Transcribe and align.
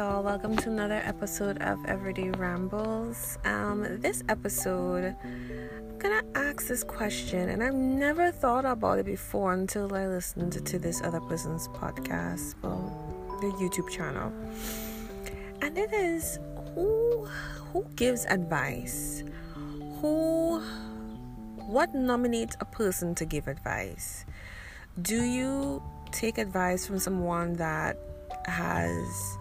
welcome 0.00 0.56
to 0.56 0.70
another 0.70 1.02
episode 1.04 1.60
of 1.60 1.84
Everyday 1.84 2.30
Rambles. 2.30 3.36
Um, 3.44 4.00
this 4.00 4.22
episode, 4.30 5.14
I'm 5.22 5.98
gonna 5.98 6.22
ask 6.34 6.68
this 6.68 6.82
question, 6.82 7.50
and 7.50 7.62
I've 7.62 7.74
never 7.74 8.30
thought 8.30 8.64
about 8.64 8.98
it 8.98 9.04
before 9.04 9.52
until 9.52 9.94
I 9.94 10.06
listened 10.06 10.52
to 10.64 10.78
this 10.78 11.02
other 11.02 11.20
person's 11.20 11.68
podcast, 11.68 12.54
well, 12.62 12.80
the 13.42 13.48
YouTube 13.58 13.90
channel. 13.90 14.32
And 15.60 15.76
it 15.76 15.92
is 15.92 16.38
who 16.74 17.26
who 17.70 17.84
gives 17.94 18.24
advice? 18.24 19.22
Who 20.00 20.60
what 21.56 21.94
nominates 21.94 22.56
a 22.60 22.64
person 22.64 23.14
to 23.16 23.26
give 23.26 23.48
advice? 23.48 24.24
Do 25.02 25.22
you 25.22 25.82
take 26.10 26.38
advice 26.38 26.86
from 26.86 26.98
someone 26.98 27.52
that 27.56 27.98
has 28.46 29.36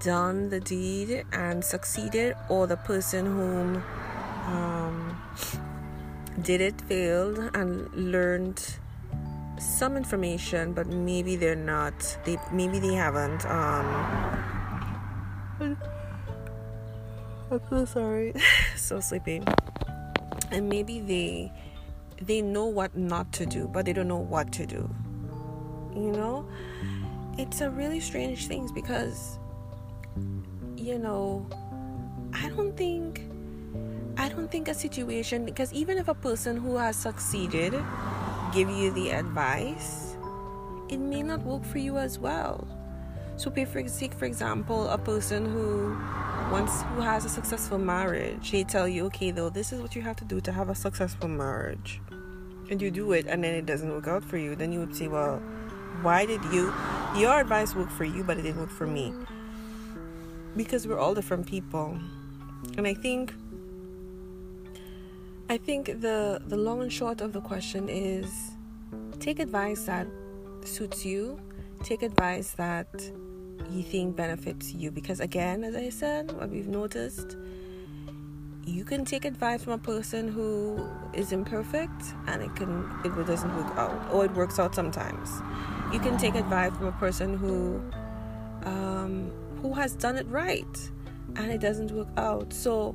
done 0.00 0.48
the 0.48 0.60
deed 0.60 1.24
and 1.32 1.64
succeeded, 1.64 2.34
or 2.48 2.66
the 2.66 2.76
person 2.76 3.26
whom 3.26 3.82
um, 4.46 5.16
did 6.42 6.60
it 6.60 6.80
failed 6.82 7.38
and 7.54 7.92
learned 7.94 8.78
some 9.58 9.96
information, 9.96 10.72
but 10.72 10.86
maybe 10.86 11.36
they're 11.36 11.54
not. 11.54 11.94
They 12.24 12.38
maybe 12.52 12.78
they 12.78 12.94
haven't. 12.94 13.46
Um, 13.46 13.86
I'm 17.50 17.60
so 17.68 17.84
sorry, 17.84 18.34
so 18.76 19.00
sleepy, 19.00 19.42
and 20.50 20.68
maybe 20.68 21.00
they 21.00 21.52
they 22.20 22.40
know 22.40 22.66
what 22.66 22.96
not 22.96 23.32
to 23.32 23.46
do, 23.46 23.68
but 23.68 23.84
they 23.84 23.92
don't 23.92 24.08
know 24.08 24.16
what 24.18 24.52
to 24.52 24.66
do. 24.66 24.88
You 25.94 26.12
know, 26.12 26.48
it's 27.38 27.60
a 27.60 27.70
really 27.70 28.00
strange 28.00 28.46
thing 28.46 28.68
because 28.74 29.38
you 30.76 30.98
know, 30.98 31.46
I 32.32 32.48
don't 32.48 32.76
think 32.76 33.22
I 34.16 34.28
don't 34.28 34.50
think 34.50 34.68
a 34.68 34.74
situation 34.74 35.44
because 35.44 35.72
even 35.72 35.96
if 35.96 36.08
a 36.08 36.14
person 36.14 36.56
who 36.56 36.76
has 36.76 36.96
succeeded 36.96 37.72
give 38.52 38.68
you 38.68 38.90
the 38.92 39.10
advice, 39.10 40.16
it 40.88 40.98
may 40.98 41.22
not 41.22 41.42
work 41.42 41.64
for 41.64 41.78
you 41.78 41.98
as 41.98 42.18
well. 42.18 42.66
So, 43.36 43.50
for 43.50 43.82
take 43.82 44.12
for 44.14 44.26
example 44.26 44.88
a 44.88 44.98
person 44.98 45.46
who 45.46 45.96
once 46.52 46.82
who 46.94 47.00
has 47.00 47.24
a 47.24 47.28
successful 47.28 47.78
marriage, 47.78 48.52
they 48.52 48.64
tell 48.64 48.86
you, 48.86 49.06
okay, 49.06 49.30
though 49.30 49.48
this 49.48 49.72
is 49.72 49.80
what 49.80 49.96
you 49.96 50.02
have 50.02 50.16
to 50.16 50.24
do 50.24 50.40
to 50.42 50.52
have 50.52 50.68
a 50.68 50.74
successful 50.74 51.28
marriage, 51.28 52.00
and 52.70 52.82
you 52.82 52.90
do 52.90 53.12
it, 53.12 53.26
and 53.26 53.42
then 53.42 53.54
it 53.54 53.66
doesn't 53.66 53.90
work 53.90 54.08
out 54.08 54.22
for 54.22 54.36
you. 54.36 54.54
Then 54.54 54.72
you 54.72 54.80
would 54.80 54.94
say, 54.94 55.08
well, 55.08 55.38
why 56.02 56.26
did 56.26 56.44
you? 56.52 56.72
Your 57.16 57.40
advice 57.40 57.74
worked 57.74 57.92
for 57.92 58.04
you, 58.04 58.22
but 58.22 58.38
it 58.38 58.42
didn't 58.42 58.60
work 58.60 58.70
for 58.70 58.86
me 58.86 59.14
because 60.56 60.86
we're 60.86 60.98
all 60.98 61.14
different 61.14 61.46
people. 61.46 61.98
And 62.76 62.86
I 62.86 62.94
think 62.94 63.34
I 65.48 65.56
think 65.58 65.86
the 65.86 66.40
the 66.46 66.56
long 66.56 66.82
and 66.82 66.92
short 66.92 67.20
of 67.20 67.32
the 67.32 67.40
question 67.40 67.88
is 67.88 68.52
take 69.20 69.38
advice 69.38 69.84
that 69.84 70.06
suits 70.64 71.04
you, 71.04 71.40
take 71.82 72.02
advice 72.02 72.52
that 72.52 72.88
you 73.70 73.82
think 73.82 74.16
benefits 74.16 74.72
you. 74.72 74.90
Because 74.90 75.20
again, 75.20 75.64
as 75.64 75.74
I 75.74 75.88
said, 75.88 76.32
what 76.32 76.50
we've 76.50 76.68
noticed 76.68 77.36
you 78.64 78.84
can 78.84 79.04
take 79.04 79.24
advice 79.24 79.64
from 79.64 79.72
a 79.72 79.78
person 79.78 80.28
who 80.28 80.88
is 81.12 81.32
imperfect 81.32 82.14
and 82.28 82.42
it 82.42 82.54
can 82.54 82.88
it 83.04 83.26
doesn't 83.26 83.54
work 83.56 83.76
out 83.76 84.12
or 84.12 84.24
it 84.24 84.32
works 84.34 84.58
out 84.58 84.74
sometimes. 84.74 85.42
You 85.92 85.98
can 85.98 86.16
take 86.16 86.34
advice 86.34 86.72
from 86.76 86.86
a 86.86 86.92
person 86.92 87.36
who 87.36 87.82
um, 88.64 89.32
has 89.82 89.96
done 89.96 90.16
it 90.16 90.28
right 90.28 90.90
and 91.34 91.50
it 91.50 91.60
doesn't 91.60 91.90
work 91.90 92.06
out. 92.16 92.52
So 92.52 92.94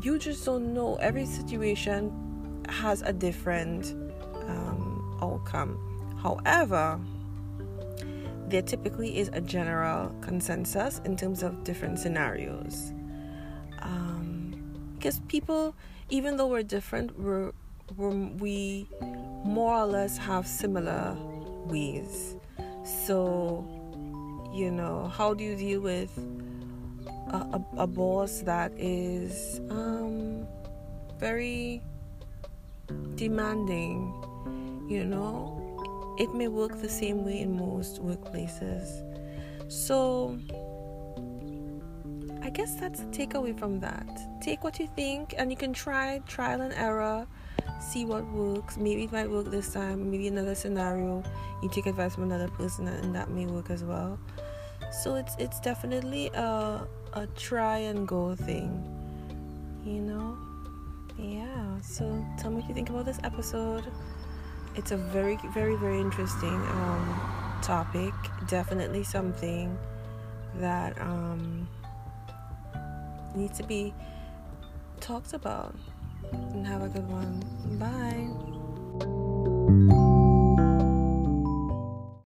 you 0.00 0.16
just 0.16 0.44
don't 0.44 0.72
know. 0.72 0.94
Every 1.00 1.26
situation 1.26 2.62
has 2.68 3.02
a 3.02 3.12
different 3.12 3.92
um, 4.46 5.18
outcome. 5.20 5.76
However, 6.22 7.00
there 8.46 8.62
typically 8.62 9.18
is 9.18 9.28
a 9.32 9.40
general 9.40 10.14
consensus 10.20 11.00
in 11.04 11.16
terms 11.16 11.42
of 11.42 11.64
different 11.64 11.98
scenarios. 11.98 12.92
Um, 13.80 14.54
because 14.94 15.18
people, 15.26 15.74
even 16.10 16.36
though 16.36 16.46
we're 16.46 16.62
different, 16.62 17.18
we're, 17.18 17.50
we're, 17.96 18.10
we 18.10 18.86
more 19.44 19.74
or 19.74 19.86
less 19.86 20.16
have 20.16 20.46
similar 20.46 21.16
ways. 21.66 22.36
So 22.84 23.81
you 24.52 24.70
know 24.70 25.08
how 25.08 25.34
do 25.34 25.44
you 25.44 25.56
deal 25.56 25.80
with 25.80 26.10
a, 27.28 27.36
a, 27.36 27.64
a 27.78 27.86
boss 27.86 28.40
that 28.40 28.72
is 28.76 29.60
um, 29.70 30.46
very 31.18 31.82
demanding 33.14 34.12
you 34.92 35.04
know? 35.04 35.58
It 36.18 36.34
may 36.34 36.48
work 36.48 36.80
the 36.80 36.88
same 36.88 37.24
way 37.24 37.40
in 37.40 37.56
most 37.56 38.02
workplaces. 38.02 38.88
So 39.72 40.38
i 42.42 42.50
guess 42.50 42.74
that's 42.74 43.00
a 43.00 43.04
takeaway 43.04 43.58
from 43.58 43.80
that. 43.80 44.08
Take 44.42 44.62
what 44.64 44.78
you 44.78 44.88
think 44.94 45.34
and 45.38 45.50
you 45.50 45.56
can 45.56 45.72
try 45.72 46.20
trial 46.26 46.60
and 46.60 46.74
error 46.74 47.26
see 47.82 48.04
what 48.04 48.24
works. 48.28 48.76
Maybe 48.76 49.04
it 49.04 49.12
might 49.12 49.30
work 49.30 49.50
this 49.50 49.72
time 49.72 50.10
maybe 50.10 50.28
another 50.28 50.54
scenario. 50.54 51.22
You 51.62 51.68
take 51.68 51.86
advice 51.86 52.14
from 52.14 52.24
another 52.24 52.48
person 52.48 52.88
and 52.88 53.14
that 53.14 53.30
may 53.30 53.46
work 53.46 53.70
as 53.70 53.84
well. 53.84 54.18
So 55.02 55.16
it's 55.16 55.34
it's 55.38 55.60
definitely 55.60 56.28
a 56.28 56.86
a 57.14 57.26
try 57.36 57.78
and 57.78 58.08
go 58.08 58.34
thing 58.34 58.68
you 59.84 60.00
know? 60.00 60.36
Yeah 61.18 61.80
so 61.80 62.24
tell 62.38 62.50
me 62.50 62.60
what 62.60 62.68
you 62.68 62.74
think 62.74 62.90
about 62.90 63.04
this 63.04 63.18
episode. 63.24 63.84
It's 64.76 64.92
a 64.92 64.96
very 64.96 65.38
very 65.52 65.76
very 65.76 66.00
interesting 66.00 66.54
um, 66.54 67.60
topic. 67.62 68.14
Definitely 68.48 69.02
something 69.04 69.76
that 70.56 71.00
um, 71.00 71.68
needs 73.34 73.58
to 73.58 73.64
be 73.64 73.92
talked 75.00 75.32
about 75.32 75.74
and 76.32 76.66
have 76.66 76.82
a 76.82 76.88
good 76.88 77.08
one. 77.08 77.42
Bye 77.78 78.52